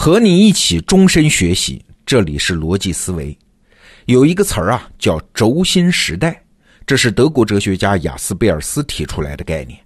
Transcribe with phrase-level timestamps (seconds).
[0.00, 3.36] 和你一起终身学习，这里是逻辑思维。
[4.06, 6.40] 有一个词儿啊，叫“轴心时代”，
[6.86, 9.76] 这是德国哲学家雅斯贝尔斯提出来的概念。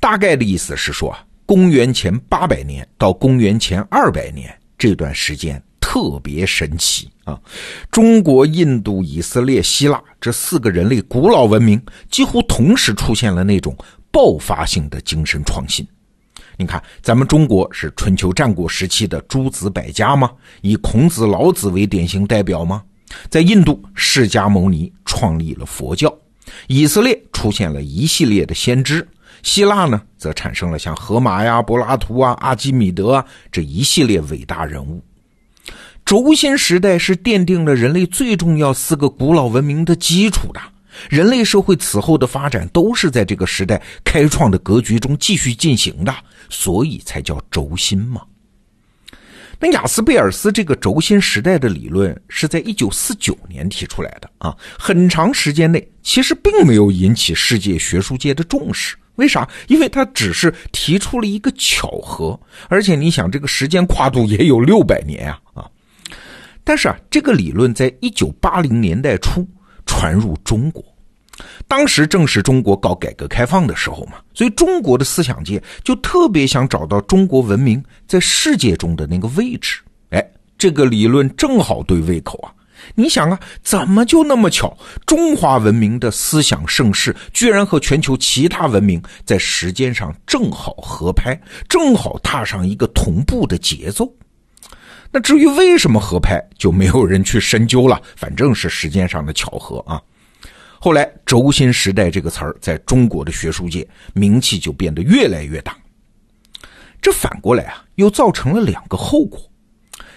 [0.00, 1.16] 大概的意思是说，
[1.46, 7.40] 公元前八百年到公元前二百年这段时间特别神奇啊。
[7.92, 13.72] 中国、印度、以色列、希腊这四个人类古老文明几乎同时出现了那种
[14.10, 15.86] 爆发性的精神创新。
[16.58, 20.30] 你看，咱们中国是春秋战国时期的诸子百家吗？
[20.62, 22.82] 以孔子、老子为典型代表吗？
[23.28, 26.08] 在印度，释迦牟尼创立了佛教；
[26.66, 29.02] 以色列出现了一系列的先知；
[29.42, 35.02] 希腊呢，则产生了像荷马呀、柏拉图啊、阿基米德啊这一系列伟大人物。
[36.06, 40.60] 轴心时代是奠定了人类最重要四个古老文明的基础的。
[41.08, 46.14] 人类社会此后的发展都是在这个时代开创的格局中继续进行的，
[46.48, 48.22] 所以才叫轴心嘛。
[49.58, 58.94] 那雅斯贝尔斯这个轴心时代的理论是在一九四九年提出来的啊，很长时间内其实并没有引起世界学术界的重视。
[59.14, 59.48] 为啥？
[59.68, 62.38] 因为他只是提出了一个巧合，
[62.68, 65.70] 而且你想，这个时间跨度也有六百年啊啊！
[66.62, 69.48] 但是啊，这个理论在一九八零年代初。
[69.98, 70.84] 传入中国，
[71.66, 79.80] 当时正是中国搞改革开放的时候嘛，所以中国的思想界就特别想找到中国文明在世界中的那个位置。
[80.10, 80.22] 哎，
[80.58, 82.52] 这个理论正好对胃口啊！
[82.94, 94.06] 你想啊，怎么就那么巧，中华文明的思想盛世居然和全球其他文明在时间上正好合拍，正好踏上一个同步的节奏？
[95.12, 98.00] 那至于为什么合拍，就没有人去深究了。
[98.16, 100.00] 反正是时间上的巧合啊。
[100.78, 105.76] 后来“轴心时代”这个词儿在中国的学术界名气就变得越来越大。
[107.00, 109.40] 这反过来啊，又造成了两个后果。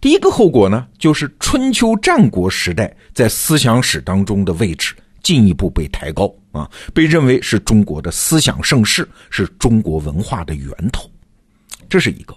[0.00, 11.10] 第一个后果呢，就是春秋战国时代在思想史当中的位置进一步被抬高啊，被认为是中国的思想盛世，是中国文化的源头。
[11.88, 12.34] 这是一个，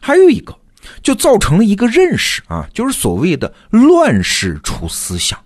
[0.00, 0.56] 还有一个。
[1.02, 5.38] 就造成了一个认识啊，就是所谓的乱世出思想。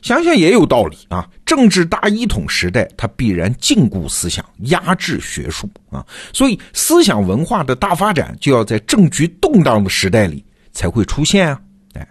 [0.00, 11.60] 想想也有道理啊，政治大一统时代，它必然禁锢思想，压制学术啊，所以思想文化的大发展就要在政局动荡的时代里才会出现啊。
[11.94, 12.08] 哎，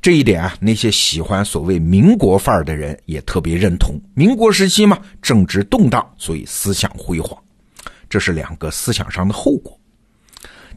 [0.00, 4.00] 这一点啊，那些喜欢所谓民国范儿的人也特别认同。
[4.14, 7.36] 民国时期嘛，政治动荡，所以思想辉煌，
[8.08, 9.76] 这是两个思想上的后果。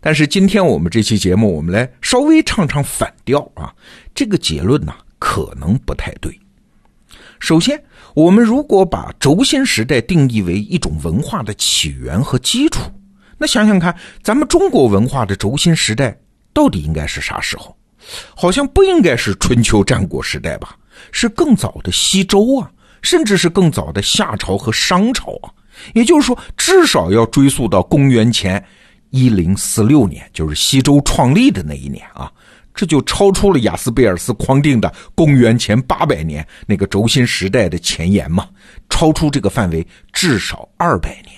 [0.08, 3.76] 但是今天我们这期节目，我们来稍微唱唱反调啊。
[4.16, 6.40] 这个结论呢，可能不太对。
[7.42, 7.84] 首先，
[8.16, 12.90] 我们如果把轴心时代定义为一种文化的起源和基础，
[13.38, 16.18] 那想想看，咱们中国文化的轴心时代
[16.54, 17.76] 到底应该是啥时候？
[18.34, 20.78] 好像不应该是春秋战国时代吧？
[21.12, 25.52] 是更早的西周啊，甚至是更早的夏朝和商朝啊。
[25.94, 28.64] 也就是说，至少要追溯到公元前。
[29.10, 32.32] 一零四六年，就是西周创立的那一年啊，
[32.74, 38.48] 这就超出了雅斯贝尔斯框定的公元前八百年那个轴心时代的前沿嘛，
[38.90, 41.34] 超出这个范围至少二百年。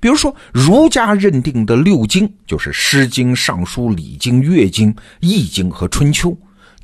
[0.00, 6.30] 比如说，儒家认定的六经，就是《诗经》《尚书》《礼经》《乐经》《易经》和《春秋》，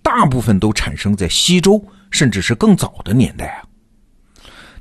[0.03, 3.63] 大部分都产生在西周，甚至是更早的年代啊。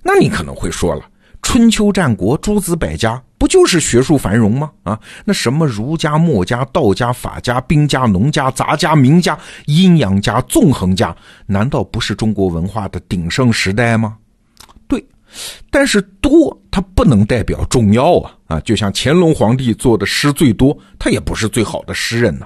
[0.01, 1.03] 那你可能会说了，
[1.51, 3.19] 春秋战国诸子百家。
[3.39, 4.69] 不就是学术繁荣吗？
[4.83, 11.15] 啊，那什么儒家、墨家、道家、法家、兵家、农家、杂家、名家、阴阳家、纵横家，
[11.47, 14.15] 难道不是中国文化的鼎盛时代吗？
[14.87, 15.03] 对，
[15.71, 18.31] 但是多它不能代表重要啊！
[18.45, 22.45] 啊，就像乾隆皇帝做的诗最多，他也不是最好的诗人呢。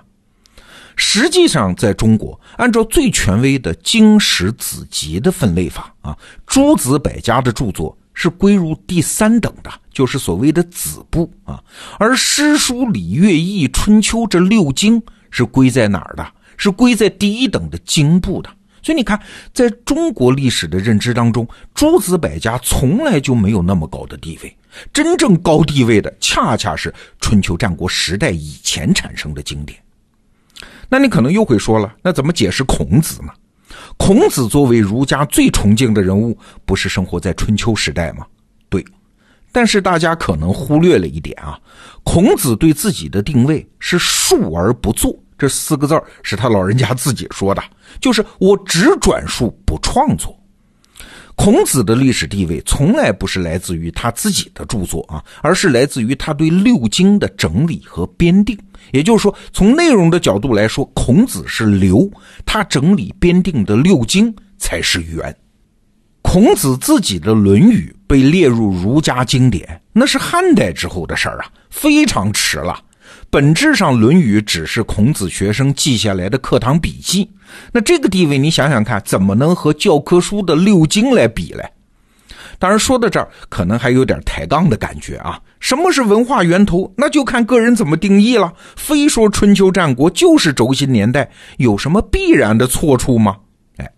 [0.95, 7.97] 实际上，在中国，按照最权威的经史子集的分类法啊，诸子百家的著作。
[8.13, 11.61] 是归入第三等的，就是所谓的子部啊。
[11.97, 16.25] 而诗书礼乐易春秋这六经是归在哪儿的？
[16.57, 18.49] 是归在第一等的经部的。
[18.81, 19.19] 所以你看，
[19.53, 24.55] 在中国历史的认知当中，诸子百家从来就没有那么高的地位。
[24.91, 29.79] 真正高地位的，恰恰是春秋战国时代以前产生的经典。
[30.89, 33.29] 那你可能又会说了，那怎么解释孔子呢？
[33.97, 38.25] 孔子作为儒家最崇敬的人物，不是生活在春秋时代吗？
[38.69, 38.83] 对，
[39.51, 41.59] 但是大家可能忽略了一点啊，
[42.03, 47.63] 孔子对自己的定位是述而不作，这四个字是他老人家自己说的，
[48.01, 50.37] 就是我只转述不创作。
[51.35, 58.57] 孔子的历史地位从来不是来自于他自己的著作啊，而是来自于他对六经的整理和编定。
[58.91, 62.09] 也就是说，从内容的角度来说，孔子是流，
[62.45, 65.35] 他整理编定的六经才是源。
[66.21, 72.79] 孔子自己的《论语》被列入儒家经典，那是汉代之后的事儿啊，非常迟了。
[73.33, 77.27] 本质上，《论语》只是孔子学生记下来的课堂笔记。
[77.71, 81.67] 那这个地位，你想想看，怎么能和教科书的六经来比嘞？
[82.59, 85.41] 当然，说到这儿，可能还有点抬杠的感觉啊。
[85.59, 86.93] 什么是文化源头？
[86.95, 88.53] 那就看个人怎么定义了。
[88.75, 91.27] 非说春秋战国就是轴心年代，
[91.57, 93.35] 有什么必然的错处吗？
[93.77, 93.91] 哎，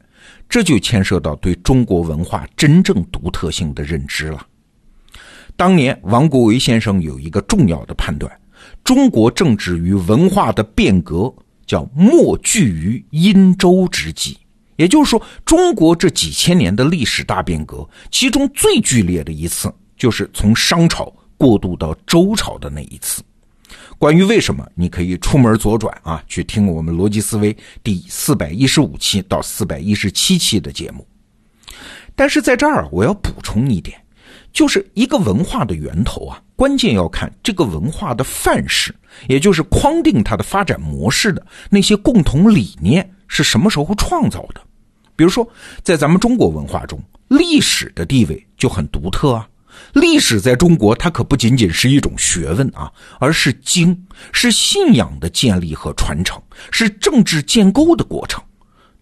[0.48, 4.48] 这就牵涉到对中国文化真正独特性的认知了。
[5.58, 8.32] 当年，王国维先生有一个重要的判断。
[8.84, 11.34] 中国政治与文化的变革
[11.66, 14.38] 叫莫惧于殷周之际，
[14.76, 23.24] 也就是说，中国这几千年的历史大变革，其中最剧烈的一次就是从商朝过渡到周朝的那一次。
[23.98, 31.08] 关于为什么，你可以出门左转啊，去听我们逻辑思维第四百一十五期到四百一十七期的节目。
[32.16, 34.00] 但是在这儿，我要补充一点。
[34.54, 38.96] 就是一个文化的源头啊，关键要看这个文化的范式，
[39.28, 44.62] 也就是框定它的发展模式的那些共同理念是什么时候创造的。
[45.16, 45.48] 比如说，
[45.84, 49.48] 在咱们中国文化中，历史的地位就很独特啊。
[49.94, 56.42] 历史在中国，它可不仅仅是一种学问啊，而是经，是信仰的建立和传承，
[56.72, 58.42] 是政治建构的过程。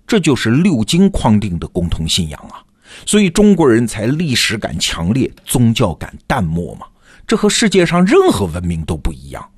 [0.08, 2.62] 这就是六经框定的共同信仰啊。
[3.06, 6.88] 所以中国人才历史感强烈，宗教感淡漠嘛？
[7.26, 9.50] 这和世界上任何文明都不一样。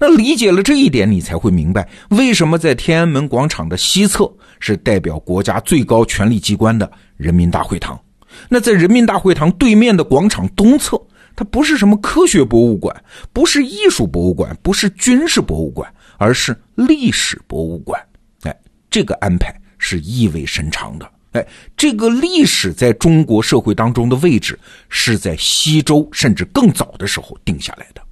[0.00, 8.00] 那理解了这一点，你才会明白为什么在天安门广场的西侧是代表国家最高权力机关的人民大会堂，
[8.48, 11.00] 那在人民大会堂对面的广场东侧，
[11.34, 12.94] 它不是什么科学博物馆，
[13.32, 18.00] 不是艺术博物馆，不是军事博物馆，而是历史博物馆。
[18.42, 18.56] 哎，
[18.88, 21.10] 这个安排是意味深长的。
[21.32, 21.46] 哎，
[21.76, 24.58] 这个历史在中国社会当中的位置
[24.88, 28.02] 是在西周甚至更早的时候定下来的。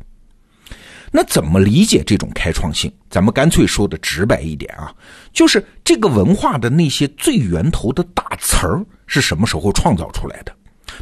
[1.11, 2.93] 那怎么理解这种开创性？
[3.09, 4.93] 咱们干脆说的直白一点啊，
[5.33, 10.53] 就是这个文化的那些最源头的大词儿是什么时候创造出来的？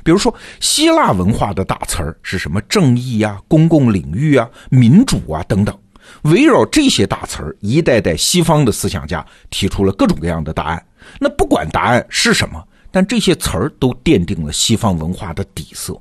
[0.03, 2.61] 比如说，希腊文化的大词儿是什么？
[2.63, 5.77] 正义啊，公共领域啊，民主啊等等。
[6.23, 10.87] 围绕这些大词儿，一代代西方的思想家提出了各种各样的答案。
[11.19, 15.97] 那不管答案是什么，但这些词儿都奠定了西方文化的底色。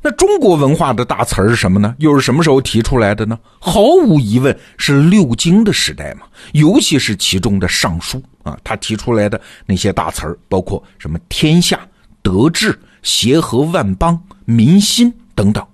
[0.00, 1.94] 那中国文化的大词儿是什么呢？
[1.98, 3.36] 又是什么时候提出来的呢？
[3.58, 11.80] 毫无疑问是六经的时代嘛，尤其是其中的《尚书》啊，他提出来的那些大词儿，包括什么天下、
[12.22, 15.66] 德治、协和万邦、民心等等。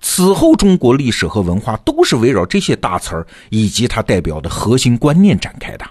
[0.00, 5.84] 此后，中国历史和文化都是围绕这些大词儿以及它代表的核心观念展开的。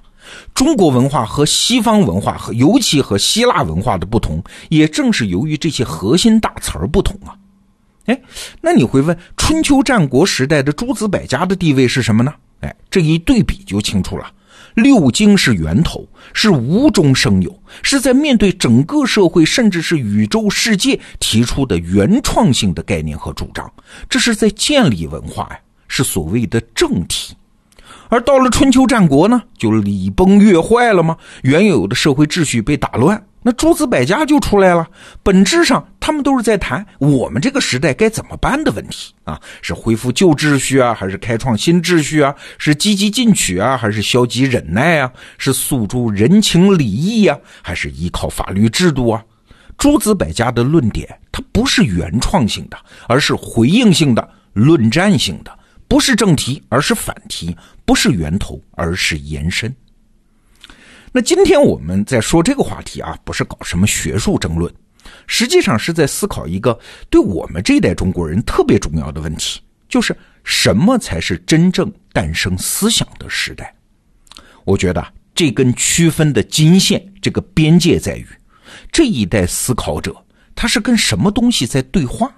[0.53, 7.35] 中国文化和西方文化和尤其和希腊文化的不同，也正是由于这些核心大词儿不同啊。
[8.05, 8.21] 哎，
[8.59, 12.33] 那你会问，春秋战国时代的诸子百家的地位是什么呢？
[12.59, 14.31] 哎，这一对比就清楚了。
[14.75, 23.71] 六经是源头，是无中生有，是在面对整个社会甚至是宇宙世界提出的原创性的概念和主张，
[24.09, 27.35] 这是在建立文化呀，是所谓的正体。
[28.09, 31.17] 而到了春秋战国呢，就礼崩乐坏了吗？
[31.41, 34.87] 原有的社会秩序被打乱，那诸子百家就出来了。
[35.23, 42.35] 本质上，他们都是在谈我们这个时代该怎么办的问题啊，是恢复旧秩序啊，还是开创新秩序啊？
[42.57, 45.11] 是积极进取啊，还是消极忍耐啊？
[45.37, 49.23] 是诉诸人情礼义啊，还是依靠法律制度啊？
[49.75, 55.51] 诸子百家的论点，它不是原创性的，而是回应性的、论战性的。
[55.87, 59.73] 不是正题，而是反题；不是源头，而是延伸。
[61.11, 64.73] 那今天我们在说这个话题啊，不是搞什么学术争论，
[65.27, 73.75] 实际上是在思考一个对我们这一代中国人特别重要的问题，就是什么才是真正诞生思想的时代？
[74.65, 78.27] 我觉得这根区分的金线，这个边界在于
[78.91, 80.15] 这一代思考者，
[80.55, 82.33] 他是跟什么东西在对话？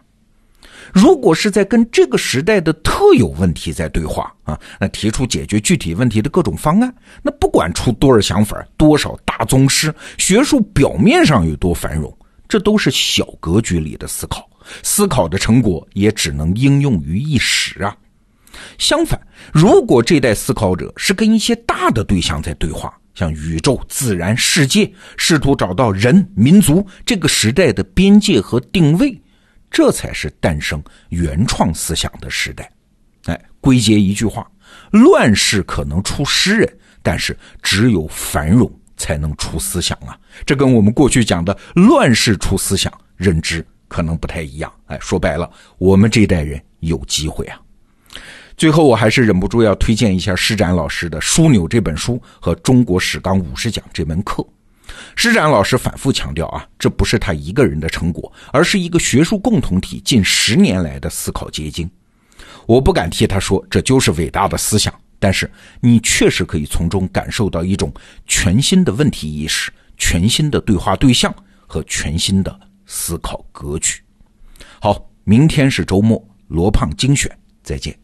[0.96, 14.50] 如果是在跟这个时代的特有问题在对话啊，那提出解决具体问题的各种方案，那不管出多少想法，多少大宗师，学术表面上有多繁荣，这都是小格局里的思考，
[14.84, 17.94] 思考的成果也只能应用于一时啊。
[18.78, 19.20] 相反，
[19.52, 29.22] 如果这代思考者是跟一些大的对象在对话，像宇宙、自然、世界，试图找到人、民族这个时代的边界和定位，
[29.76, 32.72] 这才是诞生原创思想的时代。
[33.26, 34.50] 哎，归结一句话：
[34.92, 40.18] 乱世可能出诗人，但是只有繁荣才能出思想啊！
[40.46, 44.72] 这跟我们过去讲的乱世出思想认知可能不太一样。
[44.86, 47.60] 哎，说白了，我们这一代人有机会啊！
[48.56, 54.42] 最后，我还是忍不住要推荐一下施展老师的《枢纽》这本书和《中国史纲五十讲》这门课。
[55.16, 61.90] 施展老师反复强调啊，这不是他一个人的成果，而是一个学术共同体近十年来的思考结晶。
[62.66, 65.50] 我不敢替他说这就是伟大的思想，但是
[65.80, 67.94] 你确实可以从中感受到一种
[68.28, 71.34] 全新的问题意识、全新的对话对象
[71.68, 74.02] 和全新的思考格局。
[74.82, 77.32] 好，明天是周末，罗胖精选，
[77.64, 77.98] 再见。